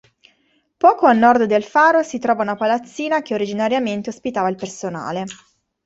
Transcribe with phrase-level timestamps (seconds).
[0.79, 5.25] Poco a nord del faro si trova una palazzina che originariamente ospitava il personale.